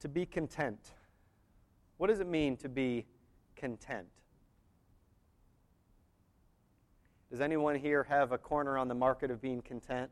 [0.00, 0.92] To be content.
[1.98, 3.06] What does it mean to be
[3.56, 4.06] content?
[7.30, 10.10] Does anyone here have a corner on the market of being content?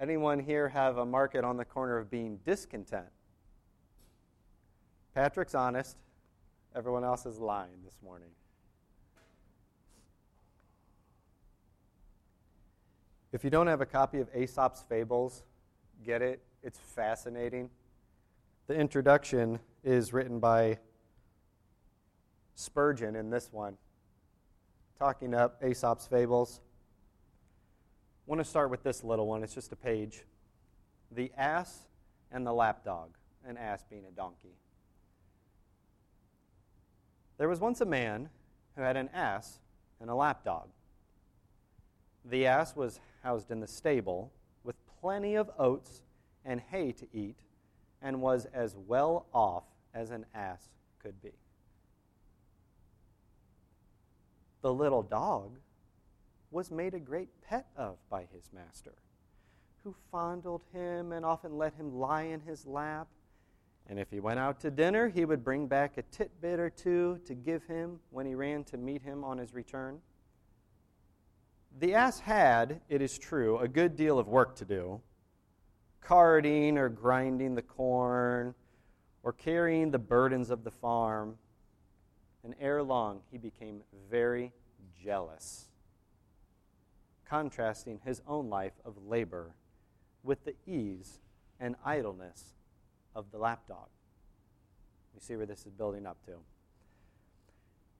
[0.00, 3.08] Anyone here have a market on the corner of being discontent?
[5.14, 5.96] Patrick's honest.
[6.76, 8.28] Everyone else is lying this morning.
[13.32, 15.42] If you don't have a copy of Aesop's Fables,
[16.04, 16.40] get it.
[16.62, 17.70] It's fascinating.
[18.66, 20.78] The introduction is written by
[22.56, 23.76] Spurgeon in this one,
[24.98, 26.60] talking up Aesop's Fables.
[28.26, 29.44] I want to start with this little one.
[29.44, 30.24] It's just a page.
[31.12, 31.86] The ass
[32.32, 33.10] and the lapdog,
[33.46, 34.56] an ass being a donkey.
[37.38, 38.30] There was once a man
[38.74, 39.60] who had an ass
[40.00, 40.68] and a lapdog.
[42.24, 44.32] The ass was housed in the stable
[44.64, 46.02] with plenty of oats
[46.48, 47.36] and hay to eat
[48.00, 51.34] and was as well off as an ass could be.
[54.62, 55.58] The little dog
[56.50, 58.94] was made a great pet of by his master,
[59.84, 63.08] who fondled him and often let him lie in his lap.
[63.86, 67.20] And if he went out to dinner, he would bring back a titbit or two
[67.26, 70.00] to give him when he ran to meet him on his return.
[71.78, 75.02] The ass had, it is true, a good deal of work to do
[76.00, 78.54] carting or grinding the corn
[79.22, 81.36] or carrying the burdens of the farm.
[82.44, 84.52] And ere long, he became very
[85.02, 85.68] jealous,
[87.28, 89.54] contrasting his own life of labor
[90.22, 91.20] with the ease
[91.60, 92.54] and idleness
[93.14, 93.88] of the lapdog.
[95.14, 96.32] You see where this is building up to.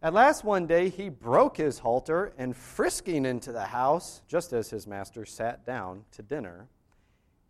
[0.00, 4.70] At last, one day, he broke his halter and, frisking into the house, just as
[4.70, 6.68] his master sat down to dinner,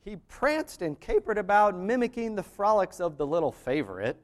[0.05, 4.17] he pranced and capered about, mimicking the frolics of the little favorite,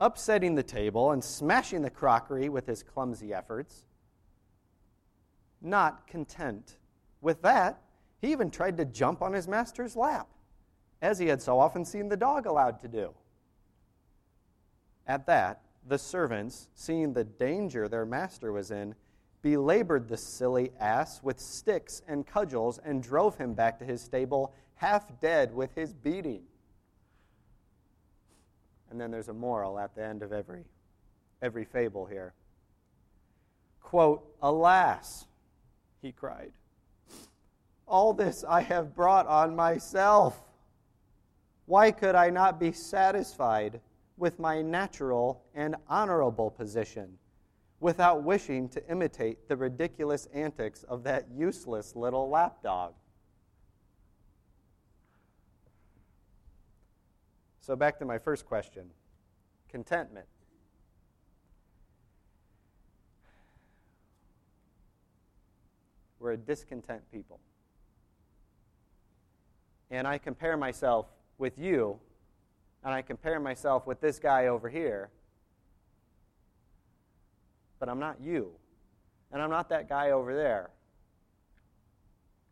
[0.00, 3.84] upsetting the table and smashing the crockery with his clumsy efforts.
[5.60, 6.76] Not content
[7.20, 7.82] with that,
[8.20, 10.28] he even tried to jump on his master's lap,
[11.02, 13.12] as he had so often seen the dog allowed to do.
[15.06, 18.94] At that, the servants, seeing the danger their master was in,
[19.40, 24.52] belabored the silly ass with sticks and cudgels and drove him back to his stable,
[24.78, 26.42] half dead with his beating.
[28.90, 30.64] And then there's a moral at the end of every,
[31.42, 32.32] every fable here.
[33.82, 35.26] Quote, Alas,
[36.00, 36.52] he cried,
[37.86, 40.40] all this I have brought on myself.
[41.66, 43.80] Why could I not be satisfied
[44.16, 47.18] with my natural and honorable position
[47.80, 52.92] without wishing to imitate the ridiculous antics of that useless little lapdog?
[57.68, 58.84] So, back to my first question
[59.68, 60.24] contentment.
[66.18, 67.40] We're a discontent people.
[69.90, 71.98] And I compare myself with you,
[72.82, 75.10] and I compare myself with this guy over here,
[77.78, 78.52] but I'm not you.
[79.30, 80.70] And I'm not that guy over there.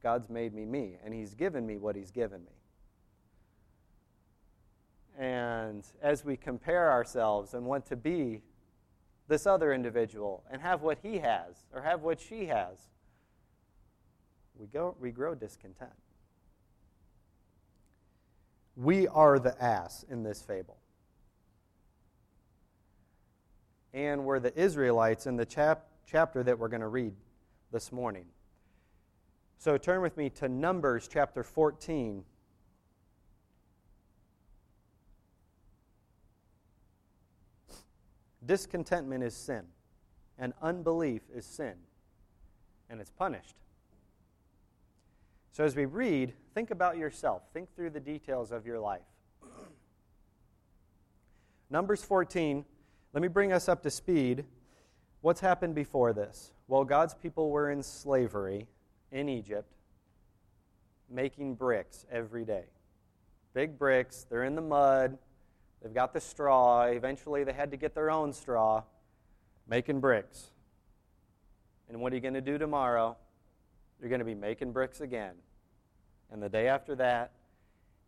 [0.03, 2.53] God's made me me, and He's given me what He's given me.
[5.19, 8.43] And as we compare ourselves and want to be
[9.29, 12.89] this other individual and have what he has or have what she has,
[14.59, 15.91] we, go, we grow discontent.
[18.77, 20.77] We are the ass in this fable.
[23.95, 27.15] And we're the Israelites in the chap- chapter that we're going to read
[27.73, 28.27] this morning.
[29.57, 32.23] So turn with me to Numbers chapter 14
[38.47, 39.65] Discontentment is sin,
[40.39, 41.75] and unbelief is sin,
[42.89, 43.57] and it's punished.
[45.53, 47.43] So, as we read, think about yourself.
[47.53, 49.01] Think through the details of your life.
[51.71, 52.65] Numbers 14,
[53.13, 54.45] let me bring us up to speed.
[55.23, 56.53] What's happened before this?
[56.69, 58.67] Well, God's people were in slavery
[59.11, 59.73] in Egypt,
[61.09, 62.65] making bricks every day.
[63.55, 65.17] Big bricks, they're in the mud,
[65.87, 66.83] They've got the straw.
[66.83, 68.83] Eventually, they had to get their own straw,
[69.69, 70.51] making bricks.
[71.89, 73.17] And what are you going to do tomorrow?
[74.01, 75.35] You're going to be making bricks again.
[76.33, 77.31] And the day after that,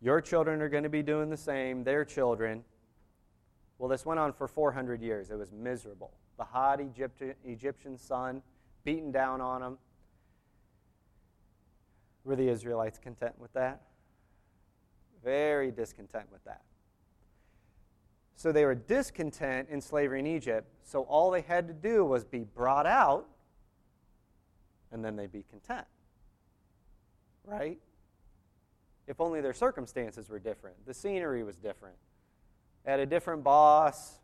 [0.01, 2.65] your children are going to be doing the same, their children.
[3.77, 5.31] Well, this went on for 400 years.
[5.31, 6.11] It was miserable.
[6.37, 8.41] The hot Egyptian, Egyptian sun
[8.83, 9.77] beating down on them.
[12.25, 13.83] Were the Israelites content with that?
[15.23, 16.63] Very discontent with that.
[18.39, 22.23] So they were discontent in slavery in Egypt, so all they had to do was
[22.23, 23.27] be brought out,
[24.93, 25.85] and then they'd be content.
[27.43, 27.79] Right?
[29.07, 31.97] If only their circumstances were different, the scenery was different,
[32.85, 34.19] had a different boss.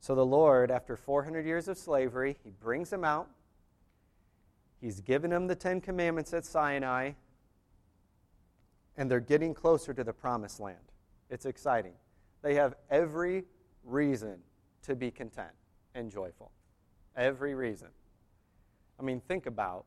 [0.00, 3.28] So the Lord, after 400 years of slavery, he brings them out.
[4.80, 7.12] He's given them the Ten Commandments at Sinai
[8.96, 10.78] and they're getting closer to the promised land.
[11.30, 11.94] It's exciting.
[12.42, 13.44] They have every
[13.84, 14.38] reason
[14.82, 15.50] to be content
[15.94, 16.50] and joyful.
[17.16, 17.88] Every reason.
[18.98, 19.86] I mean, think about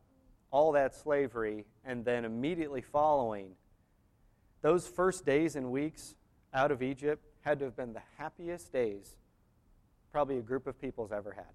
[0.52, 3.52] all that slavery and then immediately following.
[4.62, 6.16] Those first days and weeks
[6.54, 9.16] out of Egypt had to have been the happiest days
[10.12, 11.46] probably a group of people's ever had.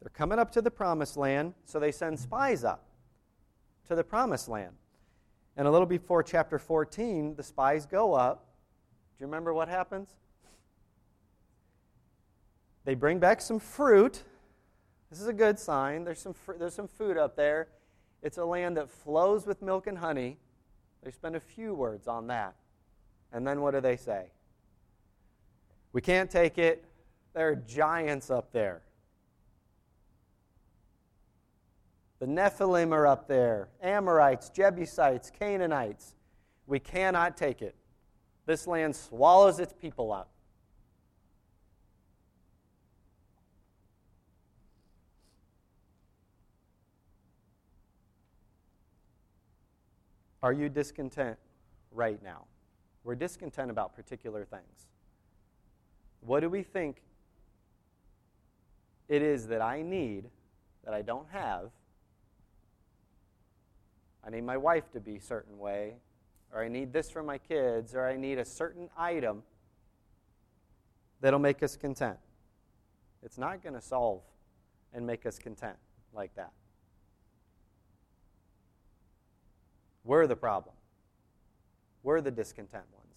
[0.00, 2.84] They're coming up to the promised land, so they send spies up
[3.86, 4.74] to the promised land.
[5.58, 8.46] And a little before chapter 14, the spies go up.
[9.18, 10.14] Do you remember what happens?
[12.84, 14.22] They bring back some fruit.
[15.10, 16.04] This is a good sign.
[16.04, 17.66] There's some, fr- there's some food up there.
[18.22, 20.38] It's a land that flows with milk and honey.
[21.02, 22.54] They spend a few words on that.
[23.32, 24.30] And then what do they say?
[25.92, 26.84] We can't take it.
[27.34, 28.82] There are giants up there.
[32.20, 36.14] The Nephilim are up there Amorites, Jebusites, Canaanites.
[36.66, 37.74] We cannot take it.
[38.46, 40.30] This land swallows its people up.
[50.42, 51.36] Are you discontent
[51.92, 52.44] right now?
[53.04, 54.86] We're discontent about particular things.
[56.20, 57.02] What do we think
[59.08, 60.26] it is that I need
[60.84, 61.70] that I don't have
[64.28, 65.94] I need my wife to be a certain way,
[66.52, 69.42] or I need this for my kids, or I need a certain item
[71.22, 72.18] that'll make us content.
[73.22, 74.20] It's not going to solve
[74.92, 75.76] and make us content
[76.12, 76.52] like that.
[80.04, 80.74] We're the problem.
[82.02, 83.14] We're the discontent ones.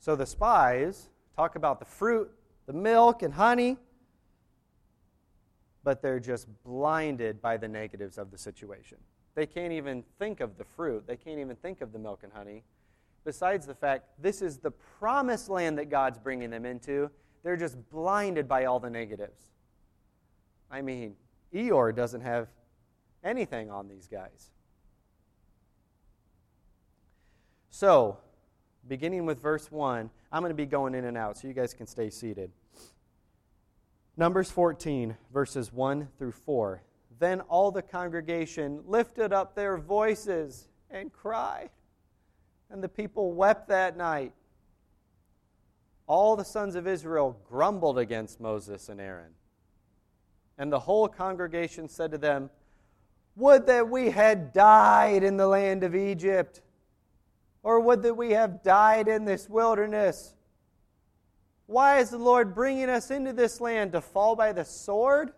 [0.00, 2.28] So the spies talk about the fruit,
[2.66, 3.76] the milk, and honey
[5.86, 8.98] but they're just blinded by the negatives of the situation.
[9.36, 12.32] They can't even think of the fruit, they can't even think of the milk and
[12.32, 12.64] honey.
[13.24, 17.08] Besides the fact, this is the promised land that God's bringing them into,
[17.44, 19.44] they're just blinded by all the negatives.
[20.72, 21.14] I mean,
[21.54, 22.48] Eeyore doesn't have
[23.22, 24.50] anything on these guys.
[27.70, 28.18] So,
[28.88, 31.72] beginning with verse 1, I'm going to be going in and out so you guys
[31.72, 32.50] can stay seated.
[34.16, 36.82] Numbers 14, verses 1 through 4.
[37.18, 41.70] Then all the congregation lifted up their voices and cried,
[42.70, 44.32] and the people wept that night.
[46.06, 49.32] All the sons of Israel grumbled against Moses and Aaron.
[50.56, 52.48] And the whole congregation said to them,
[53.34, 56.62] Would that we had died in the land of Egypt,
[57.66, 60.35] or would that we have died in this wilderness.
[61.66, 65.32] Why is the Lord bringing us into this land to fall by the sword?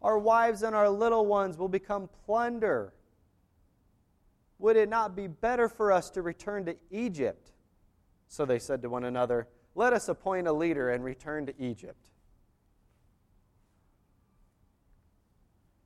[0.00, 2.92] Our wives and our little ones will become plunder.
[4.58, 7.52] Would it not be better for us to return to Egypt?
[8.28, 12.10] So they said to one another, Let us appoint a leader and return to Egypt.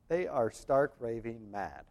[0.09, 1.85] They are stark raving mad.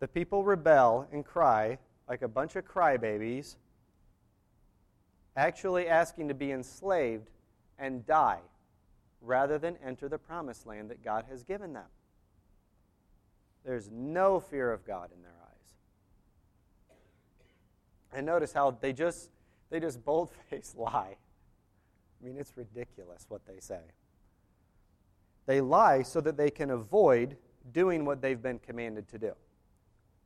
[0.00, 3.56] The people rebel and cry, like a bunch of crybabies,
[5.36, 7.30] actually asking to be enslaved
[7.78, 8.40] and die
[9.20, 11.86] rather than enter the promised land that God has given them.
[13.64, 15.74] There's no fear of God in their eyes.
[18.12, 19.30] And notice how they just
[19.70, 21.16] they just bold-faced lie.
[21.16, 23.80] I mean, it's ridiculous what they say.
[25.46, 27.36] They lie so that they can avoid
[27.72, 29.32] doing what they've been commanded to do.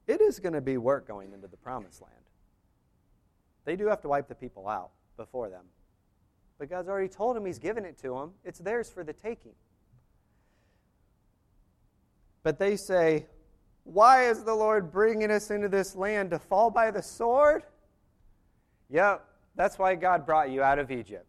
[0.08, 2.14] It is going to be work going into the promised land.
[3.66, 5.64] They do have to wipe the people out before them.
[6.58, 9.52] But God's already told them He's given it to them, it's theirs for the taking.
[12.42, 13.26] But they say,
[13.84, 17.62] Why is the Lord bringing us into this land to fall by the sword?
[18.88, 19.22] Yep,
[19.54, 21.26] that's why God brought you out of Egypt,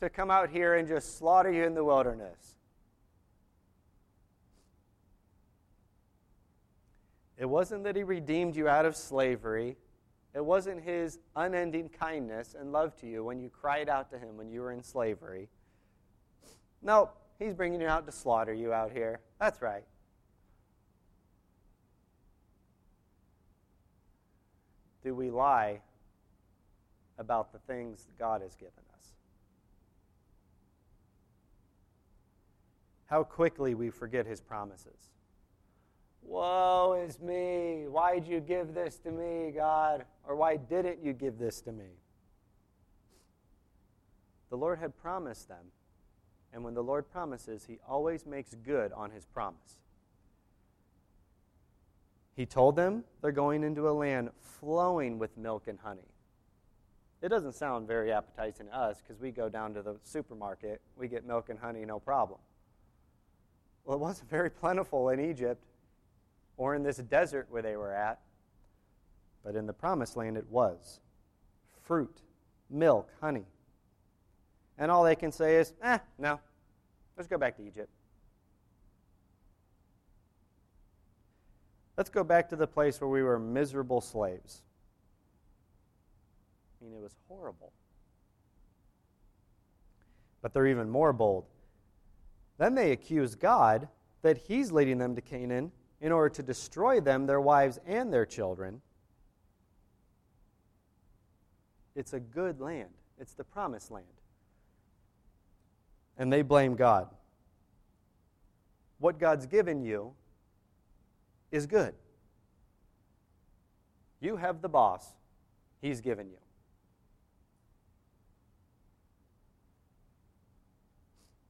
[0.00, 2.57] to come out here and just slaughter you in the wilderness.
[7.38, 9.76] It wasn't that he redeemed you out of slavery.
[10.34, 14.36] It wasn't his unending kindness and love to you when you cried out to him
[14.36, 15.48] when you were in slavery.
[16.82, 19.20] No, he's bringing you out to slaughter you out here.
[19.40, 19.84] That's right.
[25.02, 25.80] Do we lie
[27.18, 29.12] about the things God has given us?
[33.06, 35.12] How quickly we forget his promises.
[36.22, 37.86] Woe is me.
[37.88, 40.04] Why'd you give this to me, God?
[40.26, 41.86] Or why didn't you give this to me?
[44.50, 45.72] The Lord had promised them.
[46.52, 49.78] And when the Lord promises, he always makes good on his promise.
[52.34, 56.08] He told them they're going into a land flowing with milk and honey.
[57.20, 61.08] It doesn't sound very appetizing to us because we go down to the supermarket, we
[61.08, 62.38] get milk and honey, no problem.
[63.84, 65.64] Well, it wasn't very plentiful in Egypt
[66.58, 68.20] or in this desert where they were at.
[69.42, 71.00] But in the promised land, it was
[71.82, 72.20] fruit,
[72.68, 73.46] milk, honey.
[74.76, 76.38] And all they can say is, eh, no,
[77.16, 77.88] let's go back to Egypt.
[81.96, 84.62] Let's go back to the place where we were miserable slaves.
[86.80, 87.72] I mean, it was horrible.
[90.42, 91.46] But they're even more bold.
[92.58, 93.88] Then they accuse God
[94.22, 98.26] that He's leading them to Canaan in order to destroy them, their wives, and their
[98.26, 98.80] children.
[101.96, 104.06] It's a good land, it's the promised land.
[106.16, 107.08] And they blame God.
[108.98, 110.12] What God's given you
[111.50, 111.94] is good.
[114.20, 115.14] You have the boss,
[115.80, 116.38] He's given you.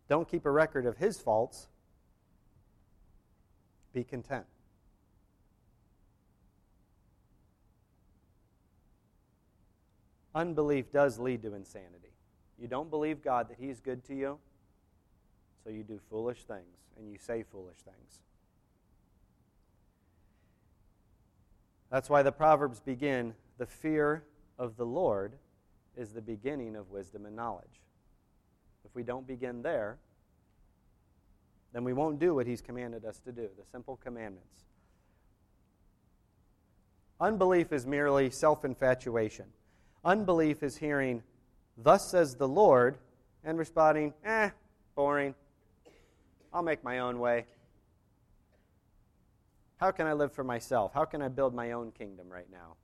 [0.08, 1.68] Don't keep a record of His faults
[3.92, 4.44] be content.
[10.34, 12.12] Unbelief does lead to insanity.
[12.58, 14.38] You don't believe God that He's good to you,
[15.64, 18.22] so you do foolish things and you say foolish things.
[21.90, 24.24] That's why the Proverbs begin the fear
[24.58, 25.34] of the Lord
[25.96, 27.82] is the beginning of wisdom and knowledge.
[28.84, 29.98] If we don't begin there,
[31.72, 34.64] then we won't do what he's commanded us to do, the simple commandments.
[37.20, 39.46] Unbelief is merely self infatuation.
[40.04, 41.22] Unbelief is hearing,
[41.76, 42.98] Thus says the Lord,
[43.44, 44.50] and responding, Eh,
[44.94, 45.34] boring.
[46.52, 47.46] I'll make my own way.
[49.76, 50.92] How can I live for myself?
[50.94, 52.76] How can I build my own kingdom right now?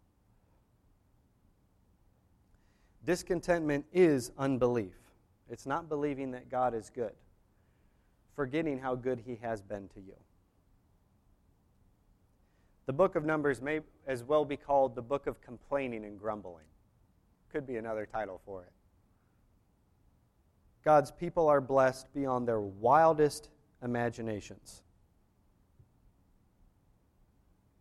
[3.04, 4.94] Discontentment is unbelief.
[5.48, 7.12] It's not believing that God is good
[8.34, 10.16] forgetting how good he has been to you.
[12.86, 16.66] The book of Numbers may as well be called the book of complaining and grumbling.
[17.50, 18.72] Could be another title for it.
[20.84, 23.48] God's people are blessed beyond their wildest
[23.82, 24.82] imaginations.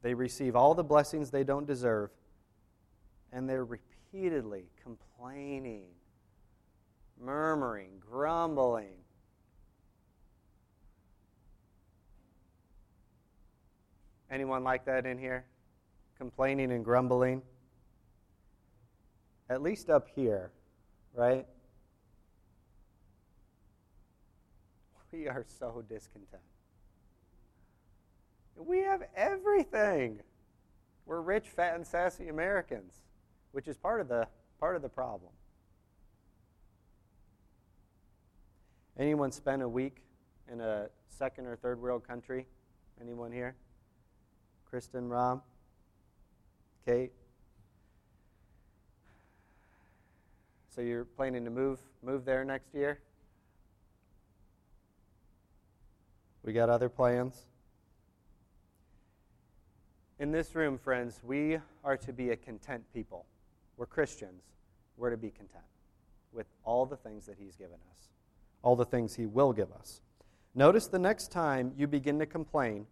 [0.02, 2.12] They receive all the blessings they don't deserve,
[3.32, 5.88] and they're repeatedly complaining,
[7.20, 9.03] murmuring, grumbling,
[14.34, 15.46] Anyone like that in here?
[16.18, 17.44] Complaining and grumbling?
[19.48, 20.50] At least up here,
[21.14, 21.46] right?
[25.12, 26.42] We are so discontent.
[28.56, 30.20] We have everything.
[31.06, 33.02] We're rich, fat, and sassy Americans,
[33.52, 34.28] which is part of the
[34.60, 35.32] part of the problem.
[38.98, 40.02] Anyone spend a week
[40.52, 42.48] in a second or third world country?
[43.00, 43.56] Anyone here?
[44.74, 45.44] Kristen, Rob,
[46.84, 47.12] Kate.
[50.74, 52.98] So you're planning to move move there next year?
[56.44, 57.40] We got other plans?
[60.18, 63.28] In this room, friends, we are to be a content people.
[63.78, 64.42] We're Christians.
[64.98, 65.66] We're to be content
[66.32, 68.08] with all the things that He's given us,
[68.64, 70.02] all the things He will give us.
[70.56, 72.88] Notice the next time you begin to complain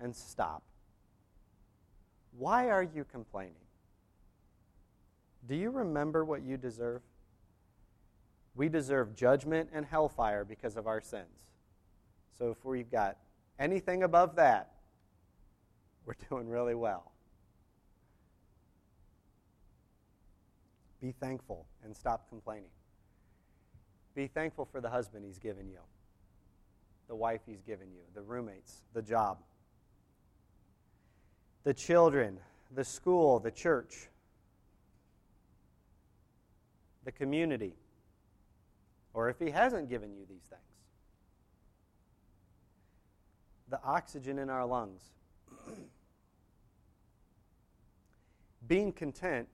[0.00, 0.64] and stop.
[2.40, 3.52] Why are you complaining?
[5.46, 7.02] Do you remember what you deserve?
[8.54, 11.50] We deserve judgment and hellfire because of our sins.
[12.38, 13.18] So if we've got
[13.58, 14.72] anything above that,
[16.06, 17.12] we're doing really well.
[21.02, 22.70] Be thankful and stop complaining.
[24.14, 25.80] Be thankful for the husband he's given you,
[27.06, 29.36] the wife he's given you, the roommates, the job
[31.64, 32.38] the children,
[32.74, 34.08] the school, the church,
[37.04, 37.74] the community,
[39.12, 40.62] or if He hasn't given you these things.
[43.68, 45.02] The oxygen in our lungs.
[48.66, 49.48] Being content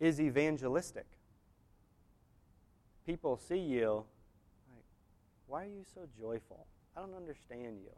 [0.00, 1.06] is evangelistic.
[3.06, 4.04] People see you
[4.72, 4.84] like,
[5.46, 6.66] why are you so joyful?
[6.96, 7.90] I don't understand you.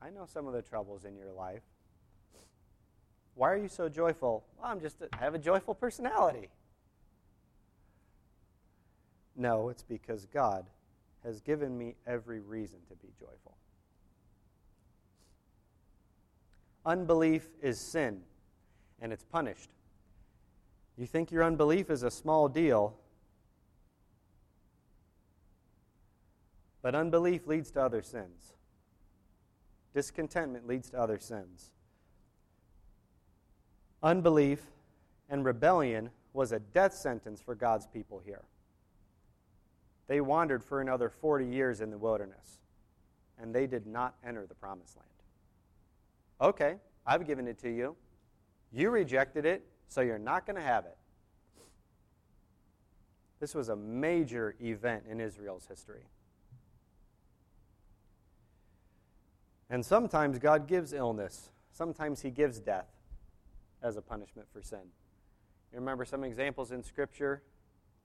[0.00, 1.62] I know some of the troubles in your life.
[3.34, 4.44] Why are you so joyful?
[4.58, 6.48] Well, I'm just a, I have a joyful personality.
[9.36, 10.66] No, it's because God
[11.24, 13.56] has given me every reason to be joyful.
[16.84, 18.22] Unbelief is sin,
[19.00, 19.70] and it's punished.
[20.96, 22.96] You think your unbelief is a small deal,
[26.82, 28.54] but unbelief leads to other sins.
[29.94, 31.70] Discontentment leads to other sins.
[34.02, 34.62] Unbelief
[35.28, 38.44] and rebellion was a death sentence for God's people here.
[40.06, 42.60] They wandered for another 40 years in the wilderness,
[43.40, 45.08] and they did not enter the promised land.
[46.40, 46.76] Okay,
[47.06, 47.96] I've given it to you.
[48.72, 50.96] You rejected it, so you're not going to have it.
[53.40, 56.02] This was a major event in Israel's history.
[59.70, 62.88] And sometimes God gives illness, sometimes He gives death
[63.82, 64.80] as a punishment for sin.
[65.72, 67.42] You remember some examples in Scripture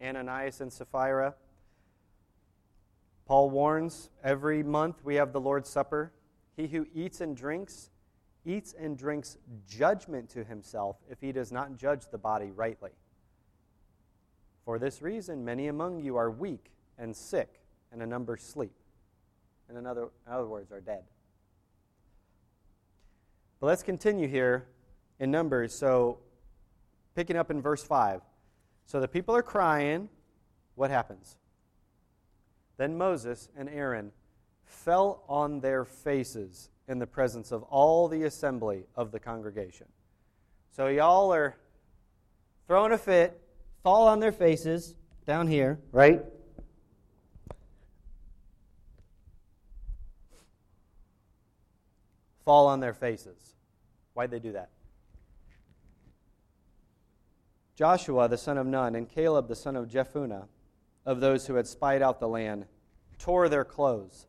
[0.02, 1.36] Ananias and Sapphira.
[3.26, 6.12] Paul warns every month we have the Lord's Supper.
[6.58, 7.90] He who eats and drinks,
[8.46, 12.92] eats and drinks judgment to himself if he does not judge the body rightly.
[14.66, 18.76] For this reason, many among you are weak and sick, and a number sleep.
[19.68, 21.04] And in other, in other words, are dead.
[23.64, 24.66] But let's continue here
[25.22, 25.74] in Numbers.
[25.74, 26.18] So,
[27.16, 28.20] picking up in verse 5.
[28.86, 30.10] So the people are crying.
[30.76, 31.38] What happens?
[32.76, 34.12] Then Moses and Aaron
[34.66, 39.88] fell on their faces in the presence of all the assembly of the congregation.
[40.72, 41.56] So, y'all are
[42.68, 43.40] throwing a fit,
[43.82, 44.94] fall on their faces
[45.26, 46.22] down here, right?
[52.44, 53.53] Fall on their faces.
[54.14, 54.70] Why'd they do that?
[57.76, 60.48] Joshua the son of Nun and Caleb the son of Jephunneh,
[61.06, 62.66] of those who had spied out the land,
[63.18, 64.28] tore their clothes.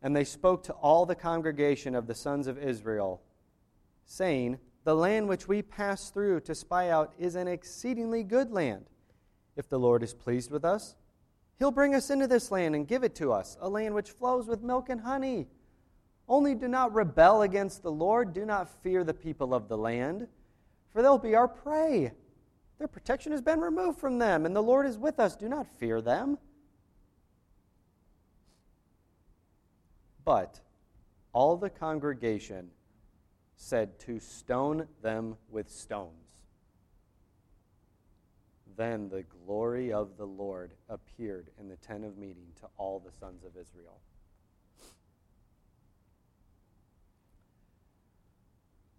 [0.00, 3.22] And they spoke to all the congregation of the sons of Israel,
[4.04, 8.86] saying, The land which we passed through to spy out is an exceedingly good land.
[9.56, 10.96] If the Lord is pleased with us,
[11.58, 14.46] he'll bring us into this land and give it to us, a land which flows
[14.46, 15.46] with milk and honey.
[16.32, 18.32] Only do not rebel against the Lord.
[18.32, 20.28] Do not fear the people of the land,
[20.88, 22.12] for they'll be our prey.
[22.78, 25.36] Their protection has been removed from them, and the Lord is with us.
[25.36, 26.38] Do not fear them.
[30.24, 30.58] But
[31.34, 32.70] all the congregation
[33.54, 36.46] said to stone them with stones.
[38.74, 43.12] Then the glory of the Lord appeared in the tent of meeting to all the
[43.12, 44.00] sons of Israel.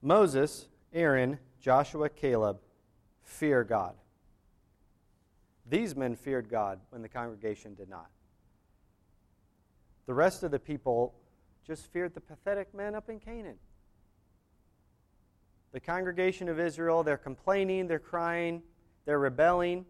[0.03, 2.59] Moses, Aaron, Joshua, Caleb
[3.23, 3.95] fear God.
[5.67, 8.09] These men feared God when the congregation did not.
[10.05, 11.15] The rest of the people
[11.65, 13.55] just feared the pathetic men up in Canaan.
[15.71, 18.61] The congregation of Israel, they're complaining, they're crying,
[19.05, 19.85] they're rebelling.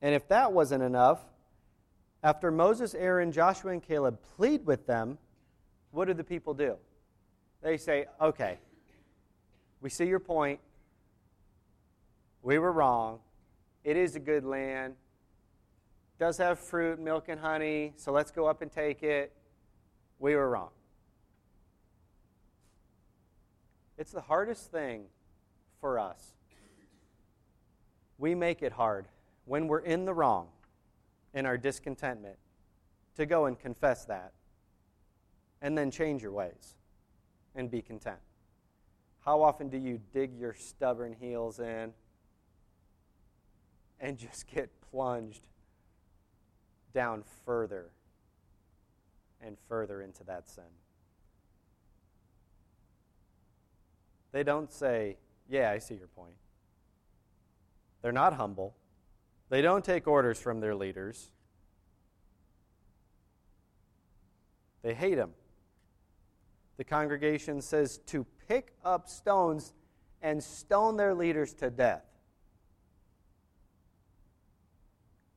[0.00, 1.20] And if that wasn't enough,
[2.22, 5.18] after Moses, Aaron, Joshua, and Caleb plead with them,
[5.90, 6.76] what do the people do?
[7.62, 8.58] They say, okay,
[9.86, 10.58] we see your point.
[12.42, 13.20] We were wrong.
[13.84, 14.94] It is a good land.
[14.94, 19.32] It does have fruit, milk, and honey, so let's go up and take it.
[20.18, 20.70] We were wrong.
[23.96, 25.04] It's the hardest thing
[25.80, 26.32] for us.
[28.18, 29.06] We make it hard
[29.44, 30.48] when we're in the wrong
[31.32, 32.38] in our discontentment
[33.14, 34.32] to go and confess that
[35.62, 36.74] and then change your ways
[37.54, 38.18] and be content.
[39.26, 41.92] How often do you dig your stubborn heels in
[44.00, 45.42] and just get plunged
[46.94, 47.90] down further
[49.40, 50.64] and further into that sin?
[54.30, 55.16] They don't say,
[55.48, 56.34] Yeah, I see your point.
[58.02, 58.76] They're not humble.
[59.48, 61.30] They don't take orders from their leaders.
[64.82, 65.30] They hate him.
[66.76, 69.72] The congregation says to pick up stones
[70.22, 72.04] and stone their leaders to death.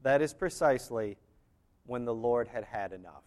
[0.01, 1.17] That is precisely
[1.85, 3.23] when the Lord had had enough.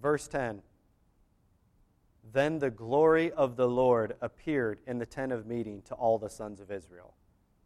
[0.00, 0.62] Verse 10
[2.32, 6.30] Then the glory of the Lord appeared in the tent of meeting to all the
[6.30, 7.14] sons of Israel.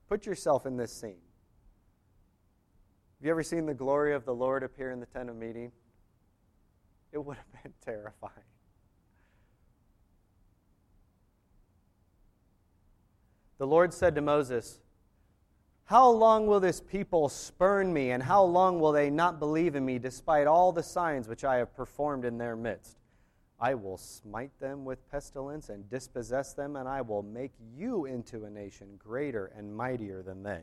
[0.08, 1.20] Put yourself in this scene.
[3.18, 5.72] Have you ever seen the glory of the Lord appear in the tent of meeting?
[7.12, 8.32] It would have been terrifying.
[13.58, 14.80] The Lord said to Moses,
[15.84, 19.84] How long will this people spurn me, and how long will they not believe in
[19.84, 22.98] me, despite all the signs which I have performed in their midst?
[23.60, 28.44] I will smite them with pestilence and dispossess them, and I will make you into
[28.44, 30.62] a nation greater and mightier than they.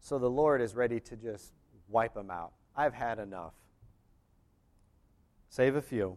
[0.00, 1.52] So the Lord is ready to just
[1.88, 2.52] wipe them out.
[2.76, 3.54] I've had enough.
[5.48, 6.16] Save a few.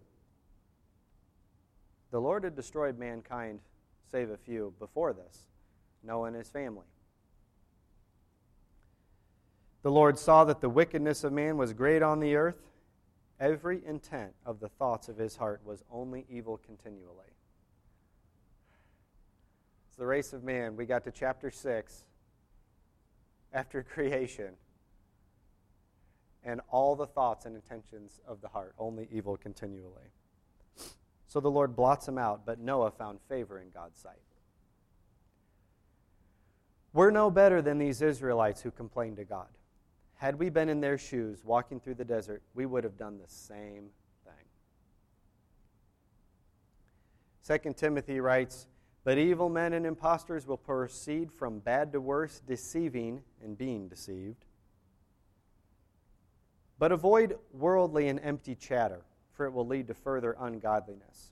[2.11, 3.59] The Lord had destroyed mankind,
[4.11, 5.47] save a few, before this
[6.03, 6.85] Noah and his family.
[9.83, 12.71] The Lord saw that the wickedness of man was great on the earth
[13.41, 17.33] Every intent of the thoughts of his heart was only evil continually.
[19.87, 20.75] It's the race of man.
[20.77, 22.03] We got to chapter 6
[23.51, 24.53] after creation.
[26.43, 30.11] And all the thoughts and intentions of the heart, only evil continually.
[31.31, 34.19] So the Lord blots him out, but Noah found favor in God's sight.
[36.91, 39.47] We're no better than these Israelites who complained to God.
[40.15, 43.29] Had we been in their shoes walking through the desert, we would have done the
[43.29, 43.91] same
[47.47, 47.61] thing.
[47.61, 48.67] 2 Timothy writes,
[49.05, 54.43] But evil men and impostors will proceed from bad to worse, deceiving and being deceived.
[56.77, 59.05] But avoid worldly and empty chatter,
[59.45, 61.31] it will lead to further ungodliness,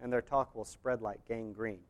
[0.00, 1.84] and their talk will spread like gangrene.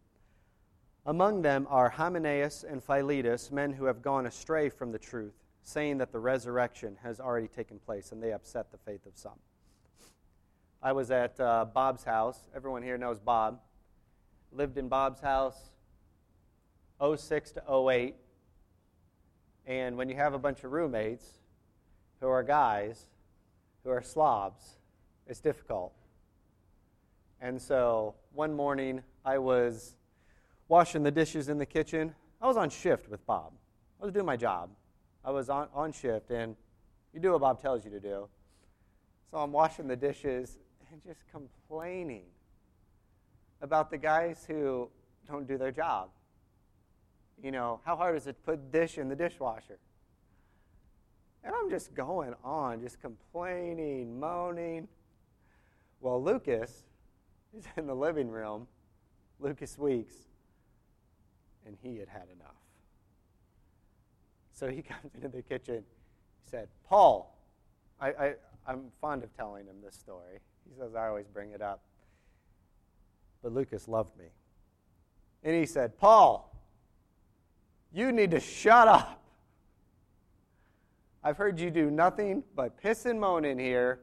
[1.04, 5.34] Among them are Hymenaeus and Philetus, men who have gone astray from the truth
[5.66, 9.38] saying that the resurrection has already taken place, and they upset the faith of some.
[10.80, 12.38] I was at uh, Bob's house.
[12.54, 13.58] Everyone here knows Bob.
[14.52, 15.70] Lived in Bob's house
[17.00, 18.14] 06 to 08.
[19.66, 21.26] And when you have a bunch of roommates
[22.20, 23.06] who are guys,
[23.82, 24.76] who are slobs,
[25.26, 25.92] it's difficult.
[27.40, 29.96] And so one morning I was
[30.68, 32.14] washing the dishes in the kitchen.
[32.40, 33.52] I was on shift with Bob.
[34.00, 34.70] I was doing my job.
[35.24, 36.54] I was on, on shift, and
[37.12, 38.28] you do what Bob tells you to do.
[39.30, 40.58] So I'm washing the dishes
[40.92, 42.24] and just complaining
[43.60, 44.88] about the guys who
[45.28, 46.10] don't do their job.
[47.42, 49.78] You know, how hard is it to put dish in the dishwasher?
[51.42, 54.88] And I'm just going on, just complaining, moaning.
[56.00, 56.84] Well, Lucas
[57.56, 58.66] is in the living room,
[59.40, 60.14] Lucas Weeks,
[61.64, 62.54] and he had had enough.
[64.52, 65.76] So he comes into the kitchen.
[66.44, 67.36] He said, Paul,
[68.00, 68.34] I, I,
[68.66, 70.40] I'm fond of telling him this story.
[70.68, 71.82] He says, I always bring it up.
[73.42, 74.26] But Lucas loved me.
[75.44, 76.52] And he said, Paul,
[77.92, 79.22] you need to shut up.
[81.22, 84.00] I've heard you do nothing but piss and moan in here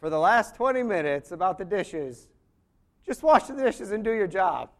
[0.00, 2.28] for the last 20 minutes about the dishes.
[3.06, 4.70] Just wash the dishes and do your job.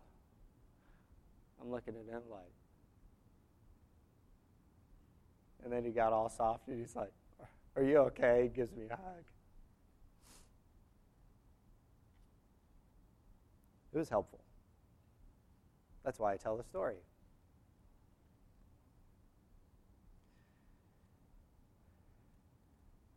[1.61, 2.41] I'm looking at him like,
[5.63, 7.13] and then he got all soft and he's like,
[7.77, 8.45] Are you okay?
[8.45, 9.25] He gives me a hug.
[13.93, 14.41] It was helpful.
[16.03, 16.97] That's why I tell the story.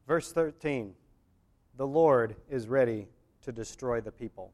[0.05, 0.95] Verse 13
[1.75, 3.07] The Lord is ready
[3.43, 4.51] to destroy the people.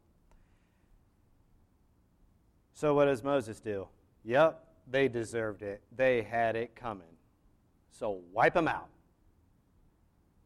[2.73, 3.87] So, what does Moses do?
[4.23, 5.81] Yep, they deserved it.
[5.95, 7.07] They had it coming.
[7.91, 8.87] So wipe them out.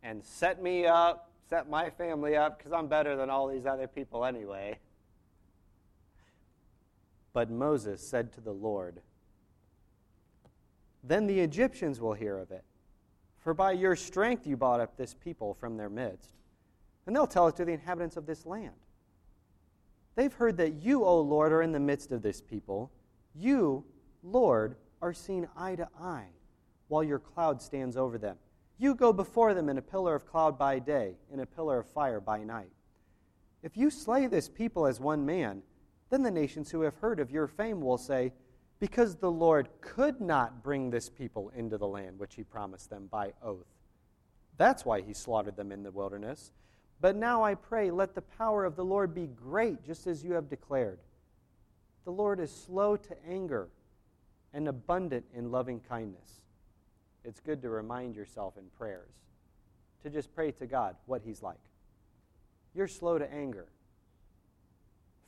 [0.02, 3.88] And set me up, set my family up, because I'm better than all these other
[3.88, 4.80] people anyway.
[7.32, 9.02] But Moses said to the Lord,
[11.04, 12.64] Then the Egyptians will hear of it.
[13.40, 16.32] For by your strength you brought up this people from their midst.
[17.06, 18.74] And they'll tell it to the inhabitants of this land.
[20.16, 22.92] They've heard that you, O Lord, are in the midst of this people.
[23.36, 23.84] You,
[24.22, 26.28] Lord, are seen eye to eye
[26.88, 28.38] while your cloud stands over them.
[28.78, 31.88] You go before them in a pillar of cloud by day, in a pillar of
[31.88, 32.72] fire by night.
[33.64, 35.64] If you slay this people as one man,
[36.10, 38.34] then the nations who have heard of your fame will say,
[38.80, 43.08] Because the Lord could not bring this people into the land which he promised them
[43.08, 43.66] by oath.
[44.58, 46.52] That's why he slaughtered them in the wilderness.
[47.04, 50.32] But now I pray, let the power of the Lord be great, just as you
[50.36, 51.00] have declared.
[52.06, 53.68] The Lord is slow to anger
[54.54, 56.40] and abundant in loving kindness
[57.26, 59.12] it's good to remind yourself in prayers
[60.02, 61.60] to just pray to God what He's like.
[62.74, 63.68] You're slow to anger,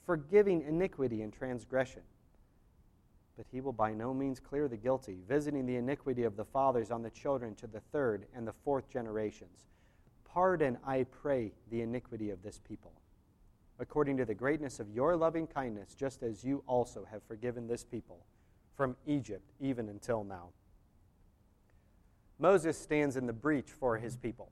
[0.06, 2.04] forgiving iniquity and transgression.
[3.36, 6.90] But he will by no means clear the guilty, visiting the iniquity of the fathers
[6.90, 9.68] on the children to the third and the fourth generations.
[10.36, 12.92] Pardon, I pray, the iniquity of this people,
[13.80, 17.86] according to the greatness of your loving kindness, just as you also have forgiven this
[17.86, 18.26] people
[18.76, 20.50] from Egypt even until now.
[22.38, 24.52] Moses stands in the breach for his people.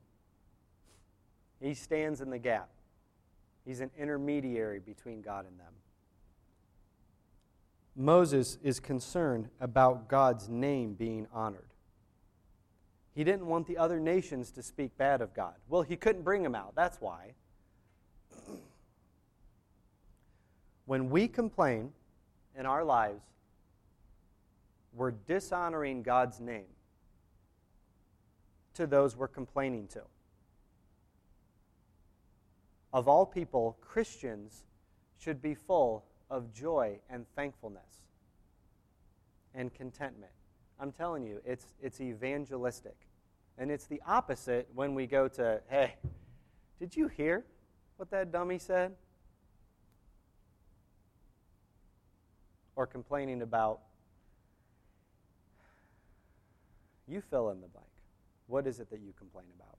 [1.60, 2.70] He stands in the gap.
[3.66, 5.74] He's an intermediary between God and them.
[7.94, 11.73] Moses is concerned about God's name being honored.
[13.14, 15.54] He didn't want the other nations to speak bad of God.
[15.68, 16.74] Well, he couldn't bring them out.
[16.74, 17.34] That's why.
[20.86, 21.92] when we complain
[22.58, 23.24] in our lives,
[24.92, 26.66] we're dishonoring God's name
[28.74, 30.02] to those we're complaining to.
[32.92, 34.64] Of all people, Christians
[35.18, 38.02] should be full of joy and thankfulness
[39.54, 40.32] and contentment.
[40.80, 42.96] I'm telling you, it's, it's evangelistic.
[43.58, 45.94] And it's the opposite when we go to, hey,
[46.78, 47.44] did you hear
[47.96, 48.92] what that dummy said?
[52.76, 53.80] Or complaining about,
[57.06, 57.86] you fill in the blank.
[58.48, 59.78] What is it that you complain about?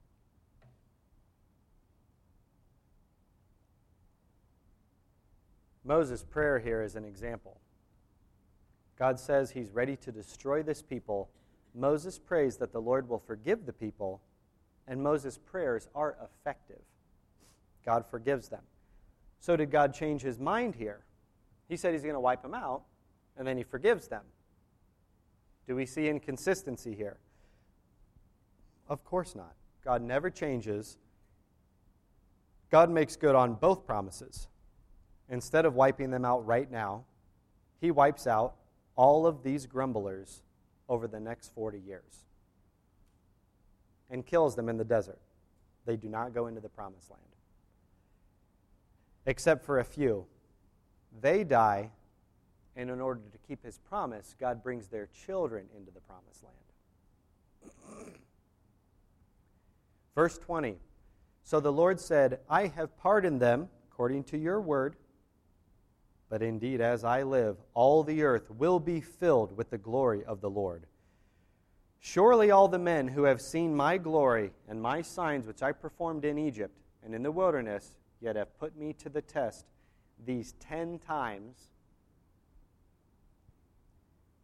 [5.84, 7.60] Moses' prayer here is an example.
[8.98, 11.30] God says he's ready to destroy this people.
[11.74, 14.22] Moses prays that the Lord will forgive the people,
[14.88, 16.82] and Moses' prayers are effective.
[17.86, 18.64] God forgives them.
[19.40, 21.02] So, did God change his mind here?
[21.68, 22.84] He said he's going to wipe them out,
[23.38, 24.24] and then he forgives them.
[25.68, 27.18] Do we see inconsistency here?
[28.88, 29.54] Of course not.
[29.84, 30.98] God never changes.
[32.72, 34.48] God makes good on both promises
[35.30, 37.04] instead of wiping them out right now,
[37.82, 38.56] he wipes out
[38.96, 40.42] all of these grumblers
[40.88, 42.26] over the next 40 years
[44.10, 45.20] and kills them in the desert.
[45.86, 47.22] They do not go into the promised land.
[49.26, 50.26] Except for a few.
[51.22, 51.92] They die,
[52.76, 56.56] and in order to keep his promise, God brings their children into the promised land.
[60.14, 60.78] Verse 20
[61.44, 64.96] So the Lord said, I have pardoned them according to your word
[66.36, 70.42] but indeed, as I live, all the earth will be filled with the glory of
[70.42, 70.86] the Lord.
[72.02, 76.26] Surely all the men who have seen my glory and my signs which I performed
[76.26, 79.66] in Egypt and in the wilderness, yet have put me to the test
[80.26, 81.70] these ten times,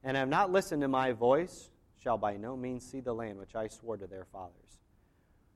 [0.01, 3.54] and have not listened to my voice, shall by no means see the land which
[3.54, 4.80] I swore to their fathers.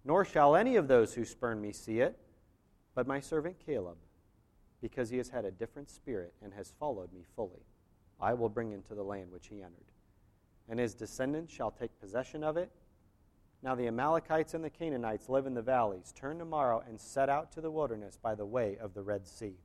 [0.04, 2.20] Nor shall any of those who spurn me see it,
[2.94, 3.96] but my servant Caleb
[4.86, 7.66] because he has had a different spirit and has followed me fully.
[8.22, 9.92] I will bring him to the land which he entered.
[10.70, 12.70] And his descendants shall take possession of it.
[13.64, 16.14] Now the Amalekites and the Canaanites live in the valleys.
[16.16, 19.56] Turn tomorrow and set out to the wilderness by the way of the Red Sea.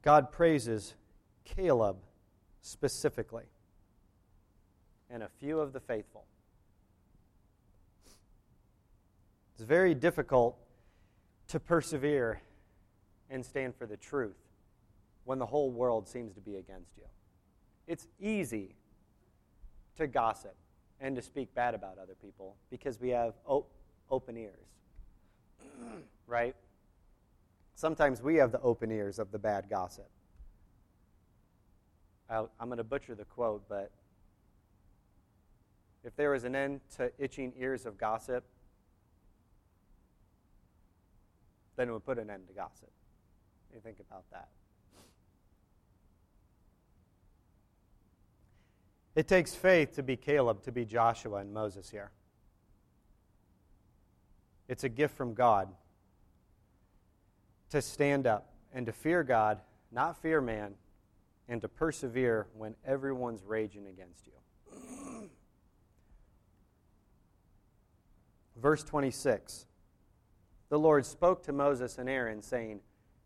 [0.00, 0.94] God praises
[1.44, 1.98] Caleb
[2.62, 3.50] specifically
[5.10, 6.24] and a few of the faithful.
[9.58, 10.56] It's very difficult
[11.48, 12.40] to persevere
[13.28, 14.36] and stand for the truth
[15.24, 17.02] when the whole world seems to be against you.
[17.88, 18.76] It's easy
[19.96, 20.54] to gossip
[21.00, 23.68] and to speak bad about other people because we have op-
[24.12, 24.68] open ears.
[26.28, 26.54] right?
[27.74, 30.08] Sometimes we have the open ears of the bad gossip.
[32.30, 33.90] i am going to butcher the quote, but
[36.04, 38.44] if there was an end to itching ears of gossip,
[41.78, 42.90] then it would put an end to gossip.
[43.72, 44.48] You think about that.
[49.14, 52.10] It takes faith to be Caleb, to be Joshua and Moses here.
[54.66, 55.68] It's a gift from God
[57.70, 59.60] to stand up and to fear God,
[59.92, 60.74] not fear man,
[61.48, 64.32] and to persevere when everyone's raging against you.
[68.56, 69.67] Verse 26
[70.68, 72.80] the Lord spoke to Moses and Aaron, saying,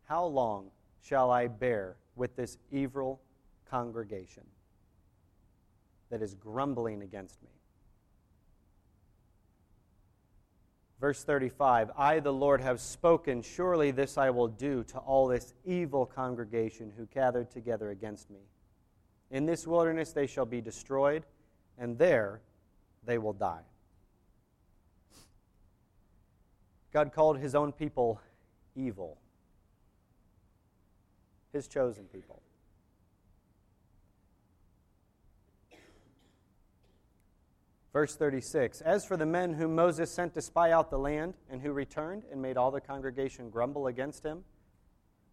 [0.05, 0.71] How long
[1.03, 3.21] shall I bear with this evil
[3.69, 4.45] congregation
[6.11, 7.51] that is grumbling against me?
[11.01, 13.43] Verse 35 I, the Lord, have spoken.
[13.43, 18.39] Surely this I will do to all this evil congregation who gathered together against me.
[19.33, 21.25] In this wilderness they shall be destroyed,
[21.77, 22.41] and there
[23.05, 23.63] they will die.
[26.93, 28.21] God called his own people
[28.77, 29.19] evil,
[31.53, 32.43] his chosen people.
[37.93, 41.61] Verse 36 As for the men whom Moses sent to spy out the land, and
[41.61, 44.45] who returned and made all the congregation grumble against him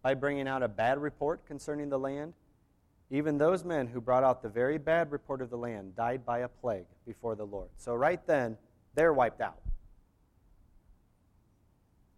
[0.02, 2.34] by bringing out a bad report concerning the land,
[3.10, 6.38] even those men who brought out the very bad report of the land died by
[6.38, 7.68] a plague before the Lord.
[7.76, 8.56] So, right then,
[8.94, 9.60] they're wiped out.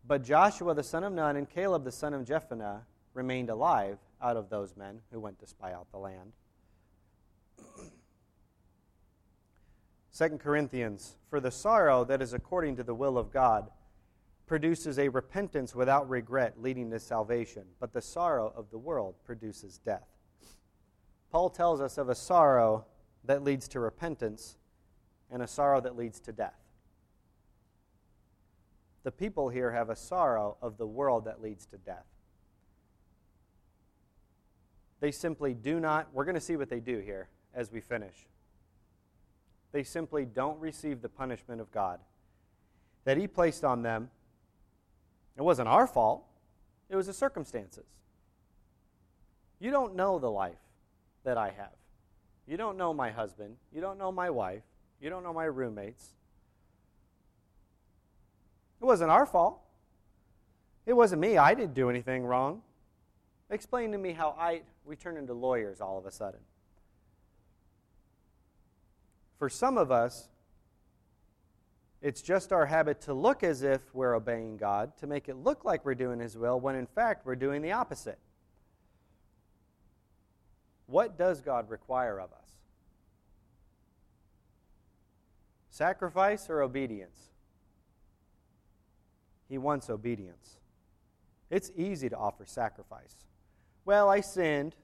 [0.05, 2.81] But Joshua the son of Nun and Caleb the son of Jephunneh
[3.15, 6.33] remained alive out of those men who went to spy out the land.
[10.17, 13.71] 2 Corinthians, for the sorrow that is according to the will of God
[14.47, 19.79] produces a repentance without regret leading to salvation, but the sorrow of the world produces
[19.79, 20.07] death.
[21.31, 22.85] Paul tells us of a sorrow
[23.25, 24.59] that leads to repentance
[25.31, 26.62] and a sorrow that leads to death.
[29.05, 32.07] The people here have a sorrow of the world that leads to death.
[35.01, 38.27] They simply do not, we're going to see what they do here as we finish.
[39.73, 41.99] They simply don't receive the punishment of God
[43.05, 44.11] that He placed on them.
[45.37, 46.25] It wasn't our fault,
[46.89, 47.87] it was the circumstances.
[49.59, 50.59] You don't know the life
[51.25, 51.73] that I have.
[52.47, 53.57] You don't know my husband.
[53.73, 54.63] You don't know my wife.
[55.01, 56.15] You don't know my roommates.
[58.83, 59.61] It wasn't our fault.
[60.87, 61.39] It wasn't me.
[61.39, 62.63] I didn't do anything wrong.
[63.49, 66.41] Explain to me how I we turn into lawyers all of a sudden.
[69.39, 70.31] For some of us,
[72.01, 75.65] it's just our habit to look as if we're obeying God, to make it look
[75.65, 78.19] like we're doing His will, when in fact we're doing the opposite.
[80.87, 82.51] What does God require of us?
[85.71, 87.32] Sacrifice or obedience?
[89.53, 90.61] He wants obedience.
[91.51, 93.15] It's easy to offer sacrifice.
[93.85, 94.75] Well, I sinned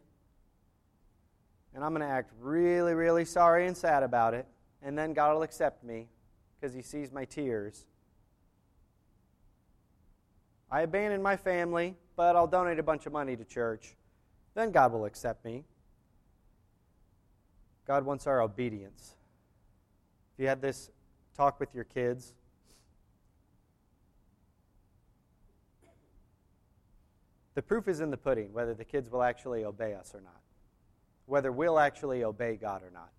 [1.75, 4.47] and I'm going to act really, really sorry and sad about it,
[4.83, 6.09] and then God will accept me
[6.61, 7.87] because He sees my tears.
[10.71, 13.97] I abandoned my family, but I'll donate a bunch of money to church.
[14.53, 15.65] Then God will accept me.
[17.87, 19.15] God wants our obedience.
[20.35, 20.91] If you had this
[21.35, 22.35] talk with your kids,
[27.59, 30.41] the proof is in the pudding whether the kids will actually obey us or not
[31.29, 33.11] whether we'll actually obey God or not.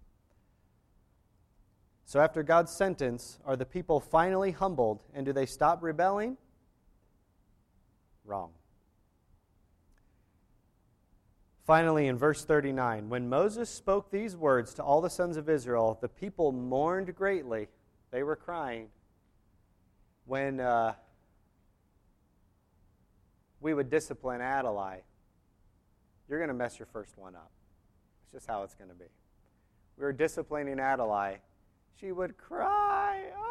[2.06, 6.38] So, after God's sentence, are the people finally humbled and do they stop rebelling?
[8.26, 8.52] Wrong.
[11.68, 16.00] Finally, in verse 39, when Moses spoke these words to all the sons of Israel,
[16.02, 17.68] the people mourned greatly.
[18.10, 18.88] They were crying.
[20.26, 20.94] When uh,
[23.62, 25.02] we would discipline Adlai,
[26.28, 27.52] you're going to mess your first one up.
[28.24, 29.06] It's just how it's going to be.
[29.98, 31.40] We were disciplining Adlai.
[32.00, 33.24] She would cry.
[33.36, 33.50] Oh!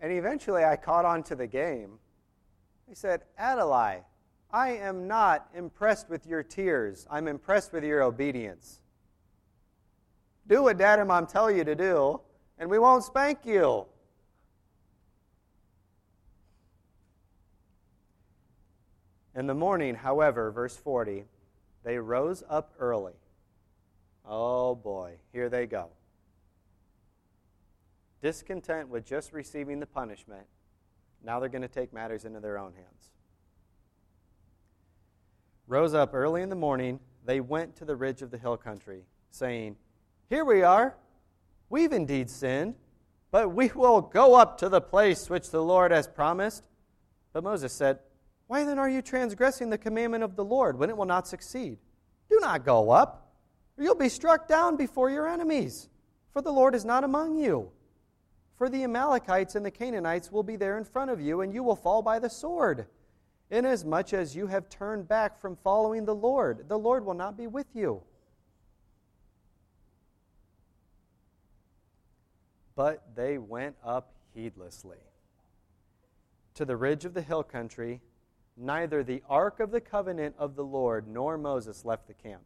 [0.00, 1.98] And eventually I caught on to the game.
[2.90, 4.02] I said, Adlai,
[4.50, 7.06] I am not impressed with your tears.
[7.10, 8.80] I'm impressed with your obedience.
[10.46, 12.20] Do what Dad and Mom tell you to do,
[12.58, 13.86] and we won't spank you.
[19.36, 21.24] In the morning, however, verse 40,
[21.82, 23.14] they rose up early.
[24.24, 25.88] Oh boy, here they go.
[28.22, 30.46] Discontent with just receiving the punishment,
[31.22, 33.10] now they're going to take matters into their own hands.
[35.66, 39.02] Rose up early in the morning, they went to the ridge of the hill country,
[39.30, 39.76] saying,
[40.28, 40.94] Here we are.
[41.70, 42.74] We've indeed sinned,
[43.30, 46.62] but we will go up to the place which the Lord has promised.
[47.32, 47.98] But Moses said,
[48.46, 51.78] why then are you transgressing the commandment of the Lord when it will not succeed?
[52.30, 53.32] Do not go up,
[53.78, 55.88] or you'll be struck down before your enemies,
[56.32, 57.70] for the Lord is not among you.
[58.56, 61.62] For the Amalekites and the Canaanites will be there in front of you, and you
[61.62, 62.86] will fall by the sword.
[63.50, 67.46] Inasmuch as you have turned back from following the Lord, the Lord will not be
[67.46, 68.02] with you.
[72.76, 74.98] But they went up heedlessly
[76.54, 78.00] to the ridge of the hill country
[78.56, 82.42] neither the ark of the covenant of the Lord nor Moses left the camp.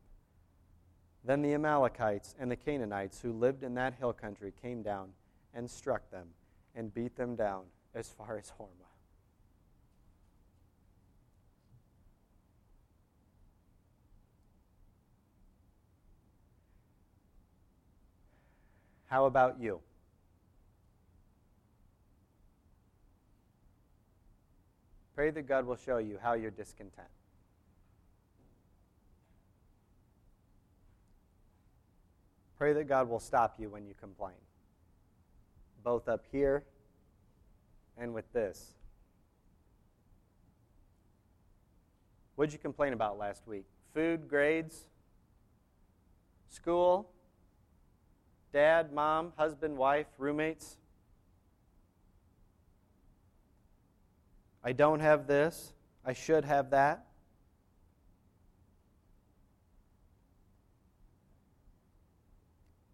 [1.24, 5.10] Then the Amalekites and the Canaanites who lived in that hill country came down
[5.52, 6.28] and struck them
[6.74, 8.88] and beat them down as far as Hormah.
[19.06, 19.80] How about you?
[25.18, 27.08] Pray that God will show you how you're discontent.
[32.56, 34.36] Pray that God will stop you when you complain,
[35.82, 36.62] both up here
[37.96, 38.74] and with this.
[42.36, 43.64] What did you complain about last week?
[43.92, 44.84] Food, grades,
[46.48, 47.10] school,
[48.52, 50.76] dad, mom, husband, wife, roommates?
[54.62, 55.72] I don't have this.
[56.04, 57.04] I should have that.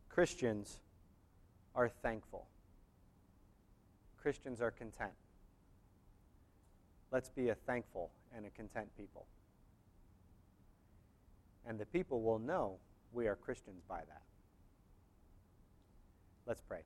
[0.08, 0.78] Christians
[1.74, 2.46] are thankful.
[4.16, 5.10] Christians are content.
[7.10, 9.26] Let's be a thankful and a content people.
[11.66, 12.76] And the people will know
[13.12, 14.22] we are Christians by that.
[16.46, 16.80] Let's pray.